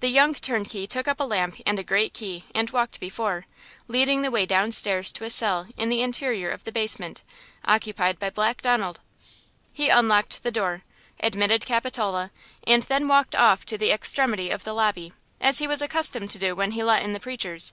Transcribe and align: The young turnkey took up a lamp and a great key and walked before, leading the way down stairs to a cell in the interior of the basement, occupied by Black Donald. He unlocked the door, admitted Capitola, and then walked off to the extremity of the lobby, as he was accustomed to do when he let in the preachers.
The 0.00 0.08
young 0.10 0.34
turnkey 0.34 0.86
took 0.86 1.08
up 1.08 1.20
a 1.20 1.24
lamp 1.24 1.56
and 1.64 1.78
a 1.78 1.82
great 1.82 2.12
key 2.12 2.44
and 2.54 2.68
walked 2.68 3.00
before, 3.00 3.46
leading 3.88 4.20
the 4.20 4.30
way 4.30 4.44
down 4.44 4.72
stairs 4.72 5.10
to 5.12 5.24
a 5.24 5.30
cell 5.30 5.68
in 5.78 5.88
the 5.88 6.02
interior 6.02 6.50
of 6.50 6.64
the 6.64 6.70
basement, 6.70 7.22
occupied 7.64 8.18
by 8.18 8.28
Black 8.28 8.60
Donald. 8.60 9.00
He 9.72 9.88
unlocked 9.88 10.42
the 10.42 10.50
door, 10.50 10.82
admitted 11.20 11.64
Capitola, 11.64 12.30
and 12.66 12.82
then 12.82 13.08
walked 13.08 13.34
off 13.34 13.64
to 13.64 13.78
the 13.78 13.90
extremity 13.90 14.50
of 14.50 14.64
the 14.64 14.74
lobby, 14.74 15.14
as 15.40 15.60
he 15.60 15.66
was 15.66 15.80
accustomed 15.80 16.28
to 16.32 16.38
do 16.38 16.54
when 16.54 16.72
he 16.72 16.84
let 16.84 17.02
in 17.02 17.14
the 17.14 17.18
preachers. 17.18 17.72